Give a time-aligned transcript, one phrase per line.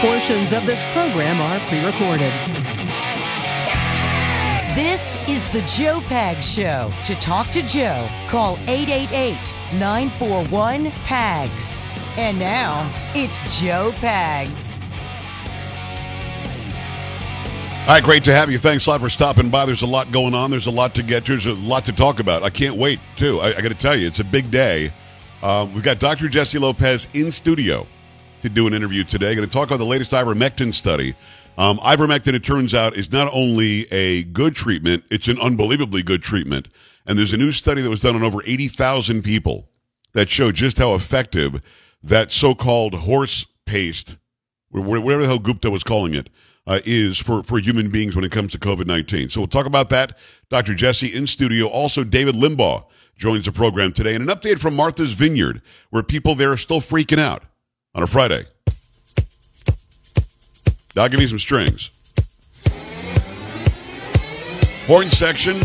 [0.00, 2.30] Portions of this program are pre recorded.
[4.74, 6.92] This is the Joe Pags Show.
[7.06, 11.78] To talk to Joe, call 888 941 PAGS.
[12.18, 14.76] And now, it's Joe Pags.
[17.80, 18.58] All right, great to have you.
[18.58, 19.64] Thanks a lot for stopping by.
[19.64, 20.50] There's a lot going on.
[20.50, 21.32] There's a lot to get to.
[21.32, 22.42] There's a lot to talk about.
[22.42, 23.40] I can't wait, too.
[23.40, 24.92] I, I got to tell you, it's a big day.
[25.42, 26.28] Um, we've got Dr.
[26.28, 27.86] Jesse Lopez in studio
[28.48, 29.34] to do an interview today.
[29.34, 31.14] Going to talk about the latest ivermectin study.
[31.58, 36.22] Um, ivermectin, it turns out, is not only a good treatment, it's an unbelievably good
[36.22, 36.68] treatment.
[37.06, 39.68] And there's a new study that was done on over 80,000 people
[40.12, 41.60] that showed just how effective
[42.02, 44.16] that so-called horse paste,
[44.70, 46.28] whatever the hell Gupta was calling it,
[46.66, 49.30] uh, is for, for human beings when it comes to COVID 19.
[49.30, 50.18] So we'll talk about that.
[50.50, 50.74] Dr.
[50.74, 51.66] Jesse in studio.
[51.66, 52.84] Also, David Limbaugh
[53.16, 54.14] joins the program today.
[54.14, 57.42] And an update from Martha's Vineyard, where people there are still freaking out
[57.96, 58.44] on a Friday.
[60.96, 61.90] I'll give you some strings.
[64.86, 65.56] Horn section.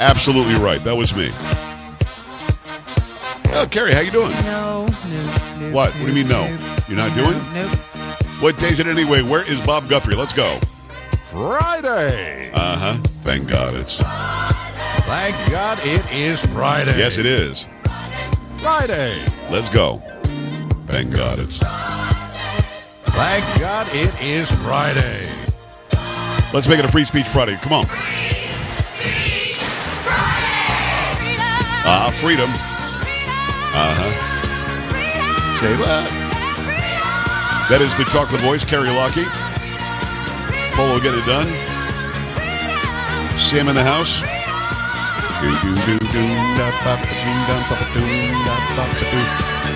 [0.00, 0.82] Absolutely right.
[0.82, 1.30] That was me.
[3.52, 4.30] Oh, Carrie, how you doing?
[4.44, 5.72] No, no, no.
[5.72, 5.92] What?
[5.94, 6.46] What do you mean, no?
[6.88, 7.36] You're not doing?
[7.52, 7.76] Nope.
[8.40, 9.22] What day is it anyway?
[9.22, 10.14] Where is Bob Guthrie?
[10.14, 10.58] Let's go.
[11.24, 12.50] Friday.
[12.54, 13.02] Uh huh.
[13.22, 13.98] Thank God it's.
[15.06, 16.96] Thank God it is Friday.
[16.96, 17.68] Yes, it is.
[18.60, 19.24] Friday.
[19.50, 20.02] Let's go.
[20.86, 21.58] Thank God it's.
[23.12, 25.28] Thank God it is Friday.
[26.52, 27.56] Let's make it a free speech Friday.
[27.56, 27.86] Come on.
[31.82, 32.50] Ah, freedom.
[33.72, 35.56] Uh huh.
[35.58, 36.10] Say what?
[37.70, 39.24] That is the chocolate voice, Carrie Lockie.
[40.74, 41.48] Polo, get it done.
[43.38, 44.22] Sam in the house.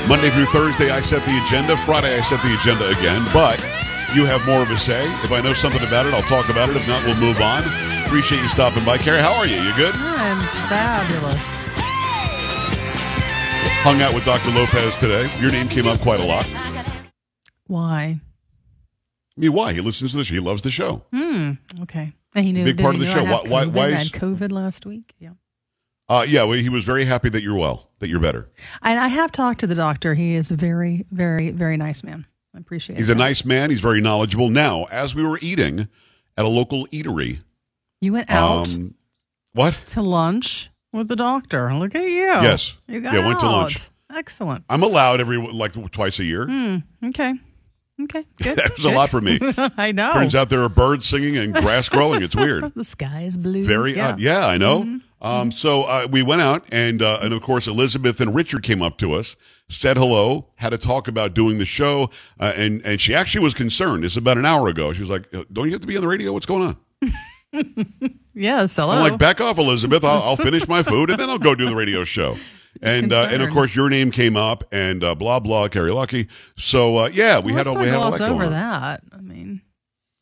[0.08, 1.76] Monday through Thursday, I set the agenda.
[1.78, 3.24] Friday, I set the agenda again.
[3.32, 3.58] But
[4.14, 5.02] you have more of a say.
[5.24, 6.76] If I know something about it, I'll talk about it.
[6.76, 7.64] If not, we'll move on.
[8.04, 8.98] Appreciate you stopping by.
[8.98, 9.56] Carrie, how are you?
[9.56, 9.94] You good?
[9.94, 11.42] I'm fabulous.
[13.82, 14.50] Hung out with Dr.
[14.50, 15.28] Lopez today.
[15.40, 16.44] Your name came up quite a lot.
[16.46, 17.02] I
[17.66, 18.20] Why?
[19.36, 19.72] mean, why?
[19.72, 20.34] He listens to the show.
[20.34, 21.04] He loves the show.
[21.12, 21.52] Hmm.
[21.82, 22.12] Okay.
[22.36, 22.64] And he knew.
[22.64, 23.24] Big part of the I show.
[23.24, 25.14] Why- why- why I is- had COVID last week.
[25.18, 25.30] Yeah.
[26.08, 28.50] Uh, yeah, well, he was very happy that you're well, that you're better.
[28.82, 30.14] And I have talked to the doctor.
[30.14, 32.26] He is a very, very, very nice man.
[32.54, 32.98] I appreciate it.
[32.98, 33.70] He's a nice man.
[33.70, 34.48] He's very knowledgeable.
[34.50, 35.88] Now, as we were eating
[36.36, 37.40] at a local eatery,
[38.00, 38.94] You went out um,
[39.52, 39.74] what?
[39.88, 41.74] to lunch with the doctor.
[41.74, 42.26] Look at you.
[42.26, 42.76] Yes.
[42.86, 43.88] You got Yeah, went to lunch.
[44.14, 44.64] Excellent.
[44.68, 46.46] I'm allowed every like twice a year.
[46.46, 46.76] Hmm.
[47.06, 47.34] Okay.
[48.02, 48.24] Okay.
[48.42, 48.58] Good.
[48.58, 49.38] That was a lot for me.
[49.76, 50.12] I know.
[50.12, 52.22] Turns out there are birds singing and grass growing.
[52.22, 52.72] It's weird.
[52.76, 53.64] the sky is blue.
[53.64, 54.08] Very yeah.
[54.10, 54.20] odd.
[54.20, 55.00] Yeah, I know.
[55.20, 58.82] Um, so uh, we went out, and uh, and of course Elizabeth and Richard came
[58.82, 59.36] up to us,
[59.70, 63.54] said hello, had a talk about doing the show, uh, and and she actually was
[63.54, 64.04] concerned.
[64.04, 64.92] It's about an hour ago.
[64.92, 66.32] She was like, "Don't you have to be on the radio?
[66.32, 66.76] What's going on?"
[68.34, 68.76] Yes.
[68.76, 68.90] Hello.
[68.90, 70.04] I'm like, "Back off, Elizabeth.
[70.04, 72.36] I'll, I'll finish my food, and then I'll go do the radio show."
[72.82, 76.28] And uh, and of course your name came up, and uh, blah blah, Carrie Lucky.
[76.56, 78.52] So uh, yeah, we Well, had a, we had all gloss that going over on.
[78.52, 79.02] that.
[79.12, 79.60] I mean,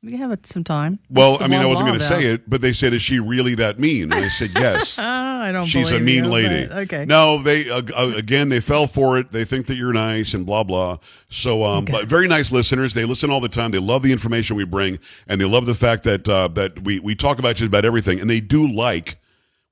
[0.03, 0.99] we have some time.
[1.09, 3.55] Well, I mean, I wasn't going to say it, but they said, "Is she really
[3.57, 4.99] that mean?" And I said, "Yes."
[5.43, 5.63] I don't.
[5.63, 5.89] Believe.
[5.89, 6.71] She's a mean you, lady.
[6.73, 7.05] Okay.
[7.05, 9.33] No, they uh, uh, again they fell for it.
[9.33, 10.99] They think that you're nice and blah blah.
[11.31, 11.93] So, um, Okay.
[11.93, 12.95] but very nice listeners.
[12.95, 13.71] They listen all the time.
[13.73, 17.01] They love the information we bring, and they love the fact that uh, that we
[17.01, 19.17] we talk about just about everything, and they do like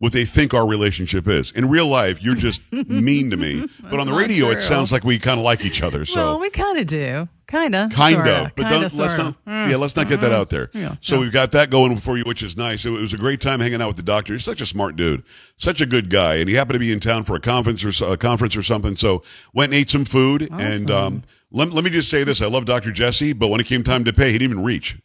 [0.01, 1.53] what they think our relationship is.
[1.53, 5.05] In real life, you're just mean to me, but on the radio, it sounds like
[5.05, 6.05] we kind of like each other.
[6.07, 6.17] So.
[6.17, 7.29] well, we kind of do.
[7.47, 7.91] Kind of.
[7.91, 9.35] Kind sorta, but kinda, don't let's not.
[9.47, 10.71] Yeah, let's not get that out there.
[10.73, 11.21] Yeah, so yeah.
[11.21, 12.87] we've got that going for you, which is nice.
[12.87, 14.33] It was a great time hanging out with the doctor.
[14.33, 15.25] He's such a smart dude,
[15.59, 18.13] such a good guy, and he happened to be in town for a conference or
[18.13, 18.97] a conference or something.
[18.97, 19.23] So
[19.53, 22.65] went and ate some food, and um, let, let me just say this: I love
[22.65, 22.93] Dr.
[22.93, 24.97] Jesse, but when it came time to pay, he didn't even reach.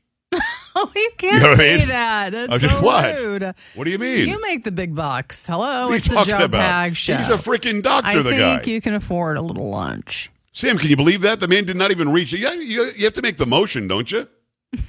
[0.78, 1.88] Oh, you can't You know what I say mean?
[1.88, 2.30] that.
[2.34, 3.16] That's I was just- so what?
[3.18, 3.56] rude.
[3.76, 4.28] What do you mean?
[4.28, 5.46] You make the big bucks.
[5.48, 6.60] Hello, what are you it's the talking Joe about?
[6.70, 7.16] Pag show.
[7.16, 8.36] He's a freaking doctor, the guy.
[8.36, 8.72] I the think guy.
[8.72, 10.30] you can afford a little lunch.
[10.52, 12.34] Sam, can you believe that the man did not even reach?
[12.34, 14.28] You, you, you have to make the motion, don't you?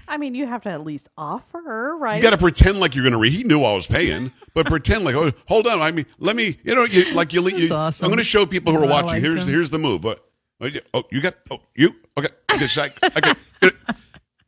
[0.09, 2.17] I mean, you have to at least offer, right?
[2.17, 3.33] You got to pretend like you're going to read.
[3.33, 5.81] He knew I was paying, but pretend like, oh, hold on.
[5.81, 7.43] I mean, let me, you know, you, like you.
[7.43, 8.05] you That's awesome.
[8.07, 9.07] I'm going to show people who are I watching.
[9.09, 9.49] liked here's him.
[9.49, 10.03] here's the move.
[10.03, 10.25] What?
[10.61, 10.67] Oh,
[11.13, 11.35] you- got?
[11.51, 11.95] Oh, you?
[12.19, 12.29] Okay.
[12.53, 12.67] Okay.
[12.67, 13.33] so I, okay.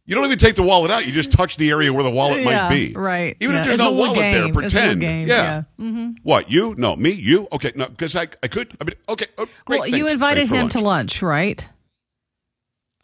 [0.09, 1.07] You don't even take the wallet out.
[1.07, 2.95] You just touch the area where the wallet yeah, might be.
[2.97, 3.37] right.
[3.41, 3.61] Even yeah.
[3.61, 4.49] if there's It's no little wallet there, game.
[4.49, 5.01] It's a little pretend.
[5.03, 5.29] game.
[5.29, 5.63] Yeah.
[5.77, 6.51] hmm What?
[6.51, 6.75] You?
[6.79, 6.97] No.
[6.97, 7.11] Me?
[7.11, 7.47] You?
[7.53, 7.73] Okay.
[7.77, 7.87] No.
[7.89, 8.75] Because I I could.
[8.81, 8.95] I mean.
[9.11, 9.27] Okay.
[9.37, 9.81] Oh, great.
[9.81, 10.73] Well, you invited him lunch.
[10.73, 11.69] to lunch, right?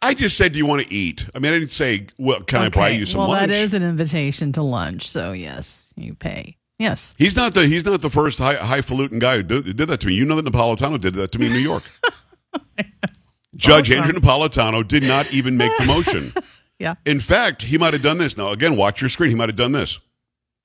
[0.01, 1.27] I just said, do you want to eat?
[1.35, 3.29] I mean, I didn't say, well, can I buy you some lunch?
[3.29, 3.51] well, lunch?
[3.51, 5.07] that is an invitation to lunch.
[5.07, 6.57] So yes, you pay.
[6.79, 7.13] Yes.
[7.19, 10.07] He's not the he's not the first high, highfalutin guy who did, did that to
[10.07, 10.15] me.
[10.15, 11.83] You know that Napolitano did that to me in New York.
[13.55, 14.03] Judge Awesome.
[14.03, 16.33] Andrew Napolitano did not even make the motion.
[16.79, 16.95] Yeah.
[17.05, 18.37] In fact, he might have done this.
[18.37, 19.29] Now, again, watch your screen.
[19.29, 19.99] He might have done this.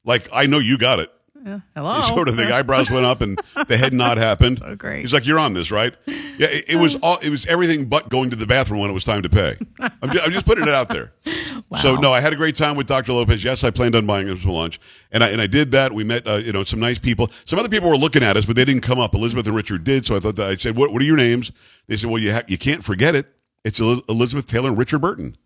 [0.04, 1.12] Like, I know you got it.
[1.44, 1.60] Yeah.
[1.74, 2.00] Hello.
[2.02, 4.60] Sort of the eyebrows went up and the head nod happened.
[4.62, 5.00] Oh, great.
[5.00, 7.16] He's like, "You're on this, right?" Yeah, it, it was all.
[7.22, 9.56] It was everything but going to the bathroom when it was time to pay.
[9.80, 11.12] I'm just, I'm just putting it out there.
[11.68, 11.78] Wow.
[11.78, 13.12] So no, I had a great time with Dr.
[13.12, 13.44] Lopez.
[13.44, 14.80] Yes, I planned on buying him some lunch,
[15.12, 15.92] and I and I did that.
[15.92, 17.30] We met, uh, you know, some nice people.
[17.44, 19.14] Some other people were looking at us, but they didn't come up.
[19.14, 21.52] Elizabeth and Richard did, so I thought that I said, "What, what are your names?"
[21.86, 23.26] They said, "Well, you ha- you can't forget it.
[23.64, 25.36] It's Elizabeth Taylor and Richard Burton."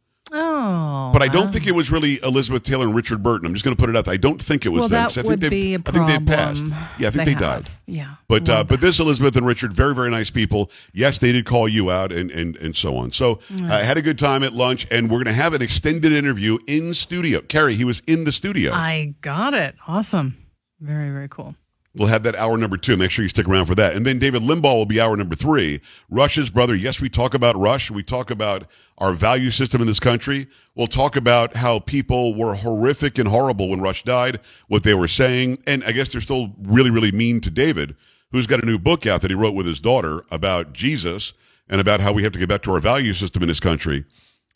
[0.65, 1.11] Oh.
[1.13, 3.47] But I don't think it was really Elizabeth Taylor and Richard Burton.
[3.47, 4.07] I'm just going to put it out.
[4.07, 4.15] there.
[4.15, 5.11] I don't think it was well, them.
[5.13, 6.25] that I would think they, be a I think problem.
[6.25, 6.67] they passed.
[6.99, 7.41] Yeah, I think they, have.
[7.41, 7.69] died.
[7.87, 8.15] Yeah.
[8.29, 10.71] But uh, but this Elizabeth and Richard, very very nice people.
[10.95, 13.13] Yes, they did call you out and and, and so on.
[13.13, 16.13] So I had a good time at lunch, and we're going to have an extended
[16.13, 17.41] interview in studio.
[17.43, 18.73] Carrie, he was in the studio.
[18.73, 19.75] I got it.
[19.87, 20.37] Awesome.
[20.81, 21.55] Very, very cool.
[21.97, 22.97] We'll have that hour number two.
[22.97, 23.95] Make sure you stick around for that.
[23.95, 25.81] And then David Limbaugh will be hour number three.
[26.11, 26.75] Rush's brother.
[26.75, 27.91] Yes, we talk about Rush.
[27.91, 28.65] We talk about
[28.99, 30.49] our value system in this country.
[30.75, 35.07] We'll talk about how people were horrific and horrible when Rush died, what they were
[35.07, 35.59] saying.
[35.69, 37.95] And I guess they're still really, really mean to David,
[38.33, 41.33] who's got a new book out that he wrote with his daughter about Jesus
[41.69, 44.05] and about how we have to get back to our value system in this country.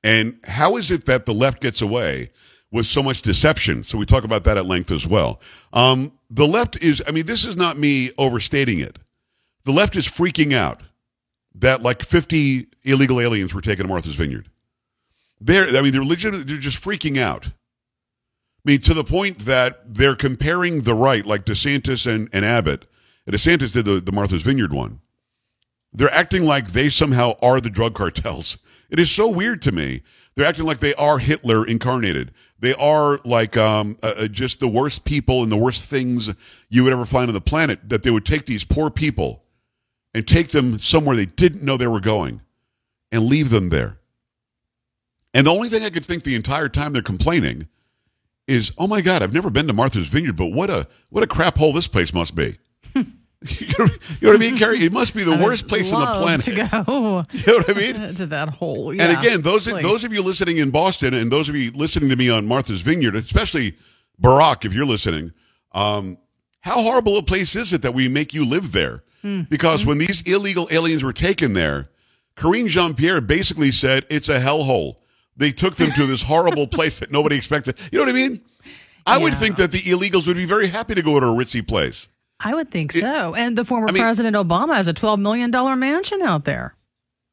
[0.02, 2.30] And how is it that the left gets away
[2.70, 3.84] with so much deception?
[3.84, 5.40] So we talk about that at length as well.
[5.72, 8.98] Um, the left is, I mean, this is not me overstating it.
[9.64, 10.82] The left is freaking out
[11.56, 14.48] that like 50 illegal aliens were taken to Martha's Vineyard.
[15.40, 17.46] They're, I mean, they're legit, they're just freaking out.
[17.46, 22.86] I mean, to the point that they're comparing the right, like DeSantis and, and Abbott.
[23.26, 25.00] And DeSantis did the, the Martha's Vineyard one.
[25.92, 28.58] They're acting like they somehow are the drug cartels.
[28.90, 30.02] It is so weird to me.
[30.38, 32.32] They're acting like they are Hitler incarnated.
[32.60, 36.32] They are like um, uh, uh, just the worst people and the worst things
[36.68, 37.88] you would ever find on the planet.
[37.88, 39.42] That they would take these poor people
[40.14, 42.40] and take them somewhere they didn't know they were going
[43.10, 43.98] and leave them there.
[45.34, 47.66] And the only thing I could think the entire time they're complaining
[48.46, 51.26] is, "Oh my God, I've never been to Martha's Vineyard, but what a what a
[51.26, 52.58] crap hole this place must be."
[53.60, 53.86] you know
[54.22, 54.78] what I mean, Carrie?
[54.78, 56.44] It must be the worst place on the planet.
[56.46, 58.14] to go You know what I mean?
[58.14, 58.90] to that hole.
[58.90, 59.82] And again, those please.
[59.82, 62.80] those of you listening in Boston, and those of you listening to me on Martha's
[62.80, 63.76] Vineyard, especially
[64.20, 65.32] Barack, if you're listening,
[65.72, 66.18] um,
[66.60, 69.04] how horrible a place is it that we make you live there?
[69.22, 69.42] Hmm.
[69.48, 71.90] Because when these illegal aliens were taken there,
[72.36, 74.96] Karine Jean Pierre basically said it's a hellhole.
[75.36, 77.78] They took them to this horrible place that nobody expected.
[77.92, 78.40] You know what I mean?
[79.06, 81.66] I would think that the illegals would be very happy to go to a ritzy
[81.66, 82.08] place.
[82.40, 83.34] I would think so.
[83.34, 86.74] And the former I mean- President Obama has a twelve million dollar mansion out there.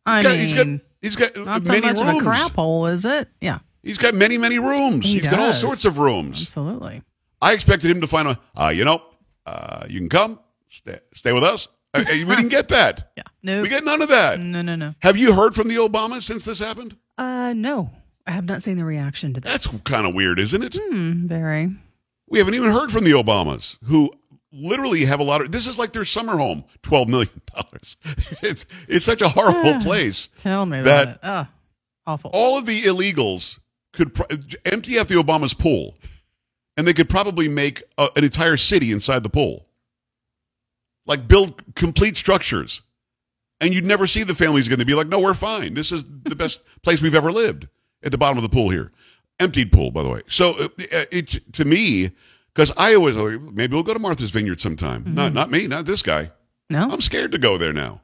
[0.06, 2.02] I He's got, mean, he's got, he's got not so much rooms.
[2.02, 3.28] of a crap hole, is it?
[3.42, 5.04] Yeah, He's got many, many rooms.
[5.06, 6.42] He has got all sorts of rooms.
[6.42, 7.02] absolutely.
[7.42, 9.02] I expected him to find a, uh, you know,
[9.48, 11.68] uh, you can come, stay, stay with us.
[11.94, 13.12] Uh, uh, we didn't get that.
[13.18, 13.24] Yeah.
[13.44, 13.62] No.
[13.62, 14.40] We get none of that.
[14.40, 14.62] no.
[14.64, 14.76] No.
[14.76, 14.94] No.
[15.00, 16.96] Have you heard from the Obamas since this happened?
[17.18, 17.90] Uh, no.
[18.28, 19.48] I have not seen the reaction to that.
[19.50, 20.78] That's kind of weird, isn't it?
[20.92, 21.72] Hmm, very.
[22.28, 24.10] We haven't even heard from the Obamas, who
[24.56, 25.52] literally have a lot of.
[25.52, 27.98] This is like their summer home, twelve million dollars.
[28.42, 30.30] It's it's such a horrible place.
[30.42, 31.20] Tell me That- it.
[31.24, 31.48] Oh,
[32.08, 32.32] awful.
[32.34, 33.60] All of the illegals
[33.94, 34.26] could pro-
[34.66, 35.96] empty out the Obama's pool,
[36.78, 39.66] and they could probably make a, an entire city inside the pool.
[41.08, 42.82] Like build complete structures,
[43.62, 44.80] and you'd never see the families again.
[44.80, 45.76] They'd be like, "No, we're fine.
[45.76, 47.68] This is the best place we've ever lived."
[48.04, 48.92] At the bottom of the pool here,
[49.40, 50.22] emptied pool, by the way.
[50.30, 50.68] So uh,
[51.12, 52.12] it to me,
[52.56, 55.04] because I always maybe we'll go to Martha's Vineyard sometime.
[55.06, 55.36] Not mm-hmm.
[55.36, 56.32] not me, not this guy.
[56.70, 56.88] no.
[56.90, 58.02] I'm scared to go there now.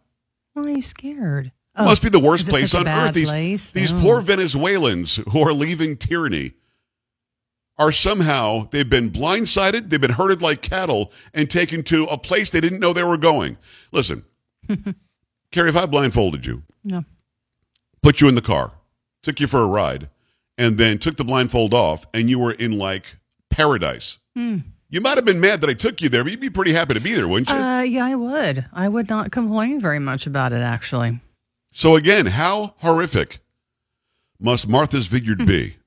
[0.53, 1.51] Why are you scared?
[1.75, 3.13] Oh, must be the worst place on earth.
[3.13, 3.71] These, place?
[3.71, 4.01] these Oh.
[4.01, 6.53] poor Venezuelans who are leaving tyranny
[7.77, 12.51] are somehow they've been blindsided, they've been herded like cattle and taken to a place
[12.51, 13.57] they didn't know they were going.
[13.93, 14.25] Listen,
[15.51, 17.05] Carrie, if I blindfolded you, No.
[18.03, 18.73] put you in the car,
[19.23, 20.09] took you for a ride,
[20.57, 23.17] and then took the blindfold off, and you were in like
[23.51, 24.19] paradise.
[24.35, 24.59] Hmm.
[24.89, 26.95] You might have been mad that I took you there, but you'd be pretty happy
[26.95, 27.55] to be there, wouldn't you?
[27.55, 28.65] Uh, yeah, I would.
[28.73, 31.21] I would not complain very much about it, actually.
[31.71, 33.39] So again, how horrific
[34.39, 35.77] must Martha's Vineyard be?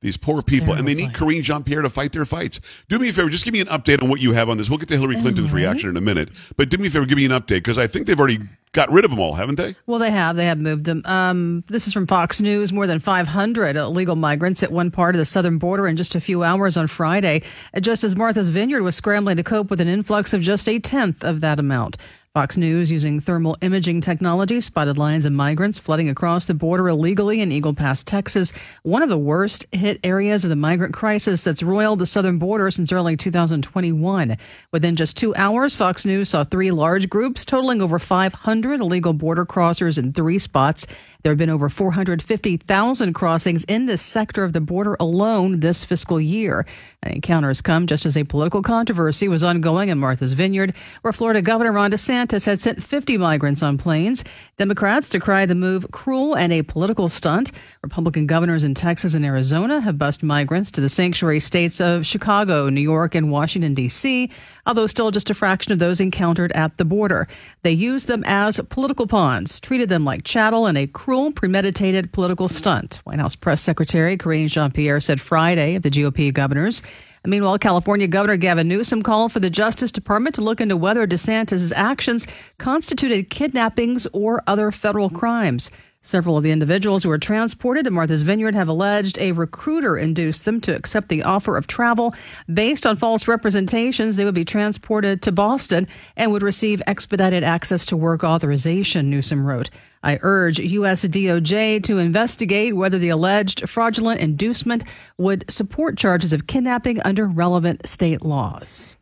[0.00, 2.60] These poor people, and they need Karine Jean Pierre to fight their fights.
[2.90, 4.68] Do me a favor, just give me an update on what you have on this.
[4.68, 5.64] We'll get to Hillary Clinton's Alright.
[5.64, 7.86] reaction in a minute, but do me a favor, give me an update because I
[7.86, 8.38] think they've already
[8.74, 9.74] got rid of them all, haven't they?
[9.86, 10.36] Well, they have.
[10.36, 11.00] They have moved them.
[11.06, 12.72] Um, this is from Fox News.
[12.72, 16.20] More than 500 illegal migrants at one part of the southern border in just a
[16.20, 17.42] few hours on Friday,
[17.80, 21.24] just as Martha's Vineyard was scrambling to cope with an influx of just a tenth
[21.24, 21.96] of that amount.
[22.34, 27.40] Fox News, using thermal imaging technology, spotted lines of migrants flooding across the border illegally
[27.40, 31.62] in Eagle Pass, Texas, one of the worst hit areas of the migrant crisis that's
[31.62, 34.36] roiled the southern border since early 2021.
[34.72, 39.46] Within just two hours, Fox News saw three large groups totaling over 500 illegal border
[39.46, 40.88] crossers in three spots.
[41.22, 46.20] There have been over 450,000 crossings in this sector of the border alone this fiscal
[46.20, 46.66] year.
[47.00, 51.40] And encounters come just as a political controversy was ongoing in Martha's Vineyard, where Florida
[51.40, 54.24] Governor Ron DeSantis had sent 50 migrants on planes.
[54.56, 57.52] Democrats decry the move cruel and a political stunt.
[57.82, 62.68] Republican governors in Texas and Arizona have bused migrants to the sanctuary states of Chicago,
[62.68, 64.30] New York, and Washington, D.C.,
[64.66, 67.28] although still just a fraction of those encountered at the border.
[67.62, 72.48] They used them as political pawns, treated them like chattel in a cruel, premeditated political
[72.48, 73.00] stunt.
[73.04, 76.82] White House Press Secretary Karine Jean Pierre said Friday of the GOP governors.
[77.26, 81.72] Meanwhile, California Governor Gavin Newsom called for the Justice Department to look into whether DeSantis'
[81.74, 82.26] actions
[82.58, 85.70] constituted kidnappings or other federal crimes.
[86.06, 90.44] Several of the individuals who were transported to Martha's Vineyard have alleged a recruiter induced
[90.44, 92.14] them to accept the offer of travel.
[92.52, 97.86] Based on false representations, they would be transported to Boston and would receive expedited access
[97.86, 99.70] to work authorization, Newsom wrote.
[100.02, 101.06] I urge U.S.
[101.06, 104.84] DOJ to investigate whether the alleged fraudulent inducement
[105.16, 108.96] would support charges of kidnapping under relevant state laws.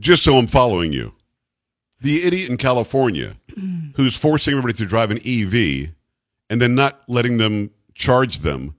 [0.00, 1.14] Just so I'm following you,
[2.00, 3.36] the idiot in California
[3.94, 5.90] who's forcing everybody to drive an EV
[6.50, 8.74] and then not letting them charge them.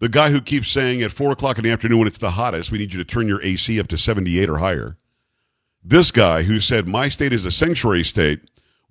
[0.00, 2.70] The guy who keeps saying at four o'clock in the afternoon when it's the hottest,
[2.72, 4.96] we need you to turn your AC up to 78 or higher.
[5.82, 8.40] This guy who said my state is a sanctuary state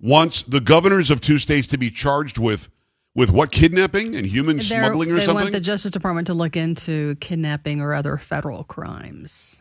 [0.00, 2.68] wants the governors of two states to be charged with
[3.14, 5.42] with what kidnapping and human They're- smuggling or they something.
[5.46, 9.60] want the Justice Department to look into kidnapping or other federal crimes.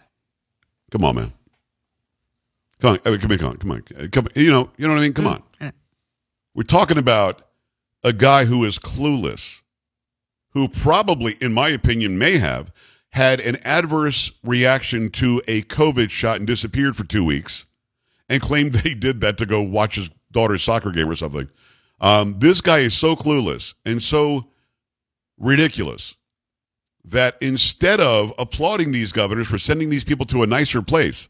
[0.91, 1.33] come on, man.
[2.79, 4.09] Come on, come on, come on, come on.
[4.11, 5.13] Come, you know, you know what I mean.
[5.13, 5.41] Come on.
[6.53, 7.43] We're talking about
[8.03, 9.61] a guy who is clueless,
[10.51, 12.71] who probably, in my opinion, may have
[13.11, 17.65] had an adverse reaction to a COVID shot and disappeared for two weeks
[18.27, 21.49] and claimed he did that to go watch his daughter's soccer game or something.
[22.01, 24.47] Um, this guy is so clueless and so
[25.37, 26.15] ridiculous
[27.03, 31.29] that instead of applauding these governors for sending these people to a nicer place,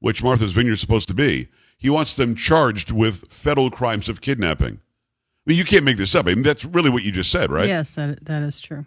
[0.00, 1.48] which Martha's Vineyard is supposed to be,
[1.80, 4.74] he wants them charged with federal crimes of kidnapping.
[4.74, 6.28] I mean, you can't make this up.
[6.28, 7.66] I mean, that's really what you just said, right?
[7.66, 8.84] Yes, that, that is true.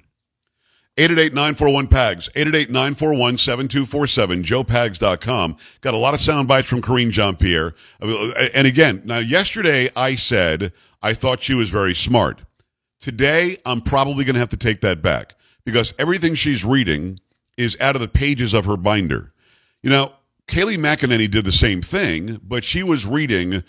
[0.98, 5.58] 888-941-PAGS, 888-941-7247, joepags.com.
[5.82, 7.74] Got a lot of sound bites from Karine Jean-Pierre.
[8.00, 10.72] Uh, and again, now yesterday I said
[11.02, 12.42] I thought she was very smart.
[13.00, 15.34] Today, I'm probably going to have to take that back
[15.66, 17.20] because everything she's reading
[17.58, 19.32] is out of the pages of her binder.
[19.82, 20.14] You know,
[20.48, 23.64] Kayleigh McEnany did the same thing, but she was reading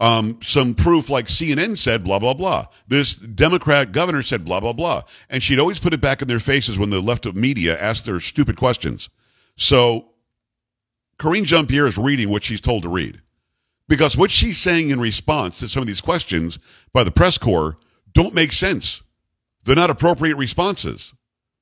[0.00, 2.66] um, some proof like CNN said, blah, blah, blah.
[2.86, 5.02] This Democrat governor said, blah, blah, blah.
[5.30, 8.04] And she'd always put it back in their faces when the left of media asked
[8.04, 9.08] their stupid questions.
[9.56, 10.10] So
[11.18, 13.22] Karine Jean Pierre is reading what she's told to read.
[13.88, 16.58] Because what she's saying in response to some of these questions
[16.92, 17.78] by the press corps
[18.12, 19.02] don't make sense.
[19.64, 21.14] They're not appropriate responses.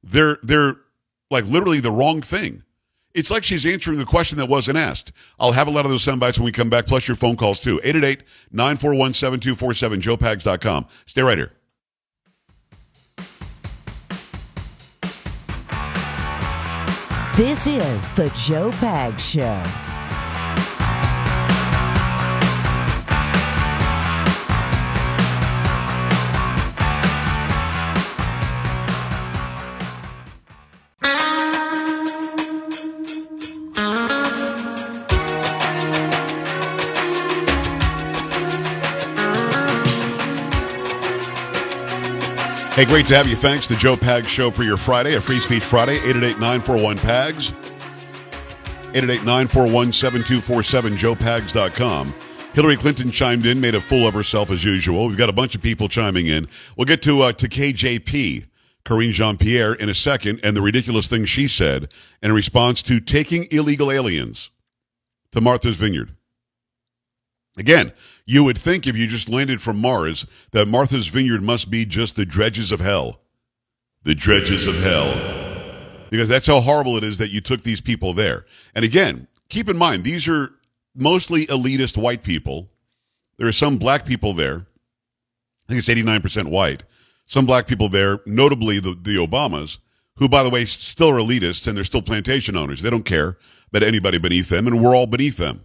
[0.03, 0.77] They're they're
[1.31, 2.63] like literally the wrong thing.
[3.15, 5.13] It's like she's answering the question that wasn't asked.
[5.39, 7.37] I'll have a lot of those sound bites when we come back, plus your phone
[7.37, 7.81] calls too.
[7.85, 10.87] 888-941-7247, joepags.com.
[11.07, 11.53] Stay right here.
[17.37, 19.84] This is the Joe Pags Show.
[42.75, 43.37] Hey, great to have you.
[43.37, 43.69] Thanks.
[43.69, 47.53] The Joe Pags Show for your Friday, a Free Speech Friday, 888-941-PAGS.
[48.95, 52.13] 888-941-7247, joepags.com.
[52.53, 55.07] Hillary Clinton chimed in, made a fool of herself as usual.
[55.07, 56.49] We've got a bunch of people chiming in.
[56.77, 58.47] We'll get to uh, to KJP,
[58.85, 61.93] Karine Jean-Pierre, in a second, and the ridiculous thing she said
[62.25, 64.51] in response to taking illegal aliens
[65.31, 66.11] to Martha's Vineyard.
[67.57, 67.93] Again,
[68.27, 72.17] you would think if you just landed from Mars that Martha's Vineyard must be just
[72.17, 73.21] the dredges of hell.
[74.03, 75.15] The dredges of hell.
[76.11, 78.45] Because that's how horrible it is that you took these people there.
[78.75, 80.53] And again, keep in mind, these are
[80.95, 82.71] mostly elitist white people.
[83.37, 84.67] There are some black people there.
[85.69, 86.85] I think it's 89% white.
[87.27, 89.79] Some black people there, notably the, the Obamas,
[90.17, 92.83] who, by the way, still are elitists and they're still plantation owners.
[92.83, 93.39] They don't care
[93.71, 95.63] about anybody beneath them, and we're all beneath them.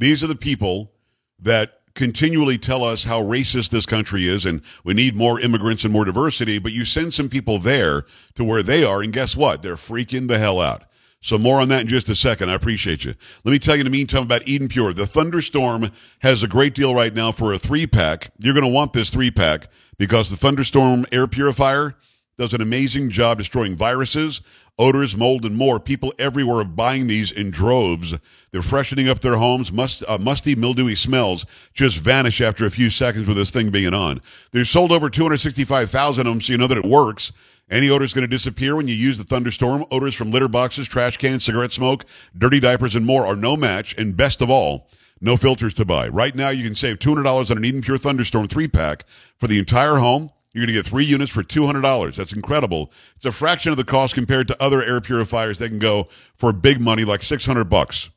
[0.00, 0.92] These are the people
[1.40, 5.92] that continually tell us how racist this country is and we need more immigrants and
[5.92, 8.04] more diversity, but you send some people there
[8.34, 9.60] to where they are, and guess what?
[9.60, 10.84] They're freaking the hell out.
[11.20, 12.50] So more on that in just a second.
[12.50, 13.14] I appreciate you.
[13.44, 14.94] Let me tell you in the meantime about Eden Pure.
[14.94, 15.90] The Thunderstorm
[16.20, 18.32] has a great deal right now for a three pack.
[18.38, 21.94] You're going to want this three pack because the Thunderstorm air purifier
[22.40, 24.40] does an amazing job destroying viruses,
[24.78, 25.78] odors, mold, and more.
[25.78, 28.14] People everywhere are buying these in droves.
[28.50, 29.70] They're freshening up their homes.
[29.70, 31.44] Must, uh, musty, mildewy smells
[31.74, 34.22] just vanish after a few seconds with this thing being on.
[34.52, 37.30] They've sold over 265,000 of them, so you know that it works.
[37.70, 39.84] Any odor is going to disappear when you use the thunderstorm.
[39.90, 42.06] Odors from litter boxes, trash cans, cigarette smoke,
[42.38, 43.94] dirty diapers, and more are no match.
[43.98, 44.88] And best of all,
[45.20, 46.08] no filters to buy.
[46.08, 49.06] Right now, you can save $200 on an Eden Pure Thunderstorm three pack
[49.36, 50.30] for the entire home.
[50.52, 52.16] You're going to get three units for $200.
[52.16, 52.92] That's incredible.
[53.16, 56.52] It's a fraction of the cost compared to other air purifiers that can go for
[56.52, 58.10] big money like 600 bucks.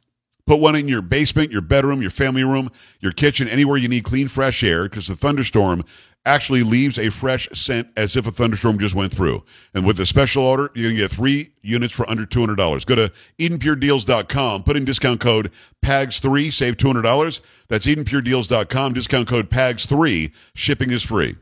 [0.45, 4.03] Put one in your basement, your bedroom, your family room, your kitchen, anywhere you need
[4.03, 5.83] clean, fresh air because the thunderstorm
[6.25, 9.43] actually leaves a fresh scent as if a thunderstorm just went through.
[9.73, 12.85] And with the special order, you're going to get three units for under $200.
[12.85, 15.51] Go to EdenPureDeals.com, put in discount code
[15.83, 17.41] PAGS3, save $200.
[17.67, 20.33] That's EdenPureDeals.com, discount code PAGS3.
[20.55, 21.35] Shipping is free.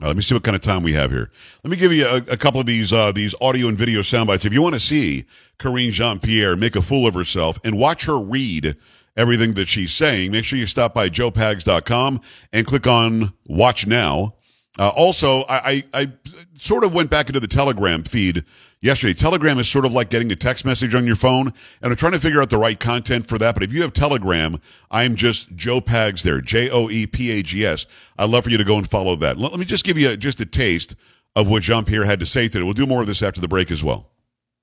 [0.00, 1.30] Uh, let me see what kind of time we have here.
[1.64, 4.28] Let me give you a, a couple of these uh, these audio and video sound
[4.28, 4.44] bites.
[4.44, 5.24] If you want to see
[5.58, 8.76] Karine Jean Pierre make a fool of herself and watch her read
[9.16, 12.20] everything that she's saying, make sure you stop by joepags.com
[12.52, 14.34] and click on Watch Now.
[14.78, 16.12] Uh, also, I, I, I
[16.54, 18.44] sort of went back into the Telegram feed
[18.80, 19.14] yesterday.
[19.14, 21.48] Telegram is sort of like getting a text message on your phone,
[21.82, 23.54] and I'm trying to figure out the right content for that.
[23.54, 27.42] But if you have Telegram, I'm just Joe Pags there, J O E P A
[27.42, 27.86] G S.
[28.18, 29.36] I'd love for you to go and follow that.
[29.36, 30.94] Let, me just give you a, just a taste
[31.36, 32.64] of what Jean Pierre had to say today.
[32.64, 34.10] We'll do more of this after the break as well.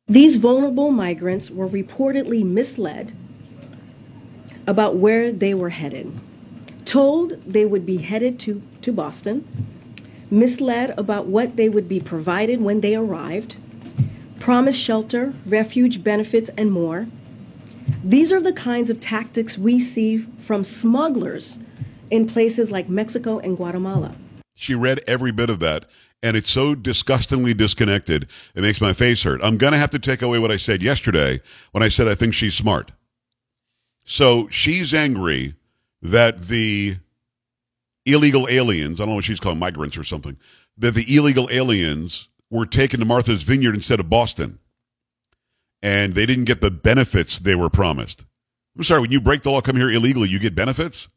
[0.07, 3.15] These vulnerable migrants were reportedly misled
[4.67, 6.11] about where they were headed,
[6.85, 9.47] told they would be headed to, to Boston,
[10.29, 13.55] misled about what they would be provided when they arrived,
[14.45, 17.07] promised shelter, refuge benefits, and more.
[18.03, 21.57] These are the kinds of tactics we see from smugglers
[22.11, 24.15] in places like Mexico and Guatemala.
[24.53, 25.87] She read every bit of that,
[26.21, 29.41] and it's so disgustingly disconnected, it makes my face hurt.
[29.43, 32.13] I'm going to have to take away what I said yesterday when I said I
[32.13, 32.91] think she's smart.
[34.03, 35.55] So she's angry
[36.03, 36.97] that the
[38.05, 40.37] illegal aliens, I don't know what she's calling migrants or something,
[40.77, 44.59] that the illegal aliens were taken to Martha's Vineyard instead of Boston.
[45.81, 48.25] And they didn't get the benefits they were promised.
[48.77, 51.09] I'm sorry, when you break the law, come here illegally, you get benefits?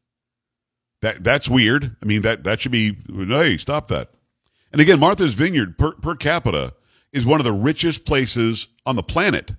[1.03, 1.97] That that's weird.
[2.03, 4.11] I mean, that that should be hey, stop that.
[4.73, 6.75] And again, Martha's Vineyard per, per capita
[7.13, 9.55] is one of the richest places on the planet.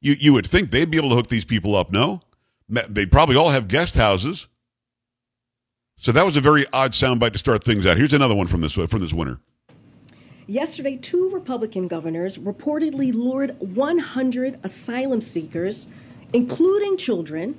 [0.00, 2.22] You you would think they'd be able to hook these people up, no?
[2.68, 4.48] They probably all have guest houses.
[5.98, 7.98] So that was a very odd soundbite to start things out.
[7.98, 9.38] Here's another one from this from this winter.
[10.52, 15.86] Yesterday, two Republican governors reportedly lured 100 asylum seekers,
[16.34, 17.58] including children,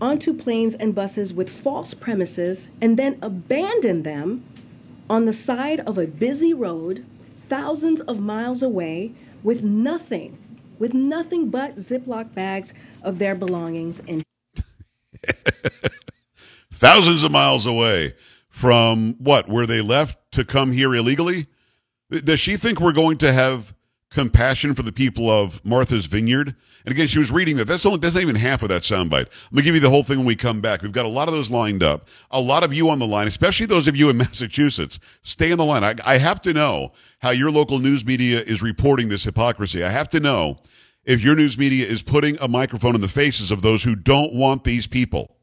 [0.00, 4.42] onto planes and buses with false premises and then abandoned them
[5.10, 7.04] on the side of a busy road
[7.50, 10.38] thousands of miles away with nothing,
[10.78, 14.22] with nothing but Ziploc bags of their belongings in.
[16.72, 18.14] thousands of miles away
[18.48, 21.46] from what, where they left to come here illegally?
[22.10, 23.74] Does she think we're going to have
[24.10, 26.54] compassion for the people of Martha's Vineyard?
[26.84, 27.66] And again, she was reading that.
[27.66, 29.26] That's only that's not even half of that soundbite.
[29.26, 30.82] I'm gonna give you the whole thing when we come back.
[30.82, 32.08] We've got a lot of those lined up.
[32.30, 34.98] A lot of you on the line, especially those of you in Massachusetts.
[35.22, 35.84] Stay on the line.
[35.84, 39.84] I, I have to know how your local news media is reporting this hypocrisy.
[39.84, 40.58] I have to know
[41.04, 44.32] if your news media is putting a microphone in the faces of those who don't
[44.32, 45.36] want these people.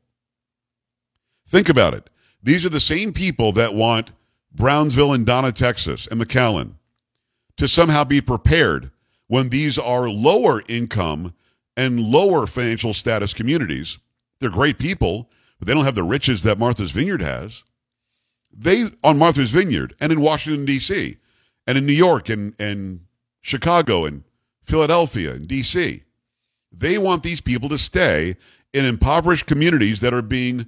[1.48, 2.10] Think about it.
[2.44, 4.12] These are the same people that want
[4.54, 6.74] Brownsville and Donna, Texas, and McAllen
[7.58, 8.92] to somehow be prepared
[9.28, 11.34] when these are lower income
[11.76, 13.98] and lower financial status communities.
[14.40, 15.30] They're great people,
[15.60, 17.64] but they don't have the riches that Martha's Vineyard has.
[18.52, 21.18] They, on Martha's Vineyard and in Washington, D.C.,
[21.68, 23.02] and in New York and, and
[23.42, 24.24] Chicago and
[24.64, 26.04] Philadelphia and D.C.,
[26.72, 28.36] they want these people to stay
[28.74, 30.66] in impoverished communities that are being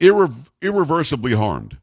[0.00, 1.78] irre- irreversibly harmed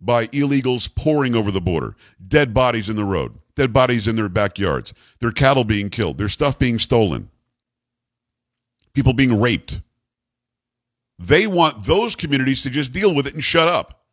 [0.00, 4.28] by illegals pouring over the border, dead bodies in the road, dead bodies in their
[4.28, 7.28] backyards, their cattle being killed, their stuff being stolen,
[8.94, 9.80] people being raped.
[11.18, 14.04] They want those communities to just deal with it and shut up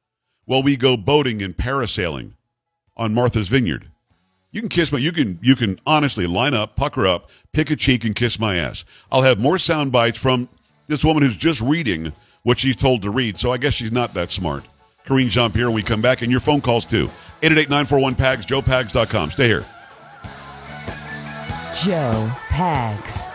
[0.45, 2.33] while we go boating and parasailing
[2.97, 3.89] on Martha's Vineyard.
[4.51, 7.75] You can kiss my you can you can honestly line up, pucker up, pick a
[7.75, 8.85] cheek and kiss my ass.
[9.11, 10.47] I'll have more sound bites from
[10.87, 13.37] this woman who's just reading what she's told to read.
[13.37, 14.63] So I guess she's not that smart.
[15.05, 17.09] Karine Jean Pierre, when we come back, and your phone calls too.
[17.43, 19.31] 888 941 PAGS, joepags.com.
[19.31, 19.65] Stay here.
[21.83, 23.34] Joe Pags.